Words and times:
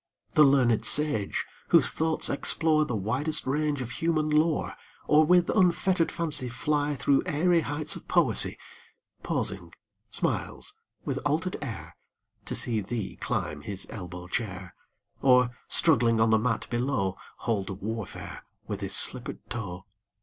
The 0.33 0.41
learned 0.43 0.83
sage, 0.83 1.45
whose 1.67 1.91
thoughts 1.91 2.27
explore 2.27 2.85
The 2.85 2.95
widest 2.95 3.45
range 3.45 3.81
of 3.83 3.91
human 3.91 4.31
lore, 4.31 4.73
Or 5.05 5.23
with 5.23 5.51
unfettered 5.51 6.11
fancy 6.11 6.49
fly 6.49 6.95
Through 6.95 7.21
airy 7.27 7.61
heights 7.61 7.95
of 7.95 8.07
poesy, 8.07 8.57
Pausing 9.21 9.71
smiles 10.09 10.73
with 11.05 11.19
altered 11.23 11.57
air 11.61 11.95
To 12.45 12.55
see 12.55 12.81
thee 12.81 13.15
climb 13.17 13.61
his 13.61 13.85
elbow 13.91 14.27
chair, 14.27 14.73
Or, 15.21 15.51
struggling 15.67 16.19
on 16.19 16.31
the 16.31 16.39
mat 16.39 16.65
below, 16.71 17.15
Hold 17.37 17.69
warfare 17.79 18.43
with 18.67 18.81
his 18.81 18.95
slippered 18.95 19.47
toe. 19.51 19.85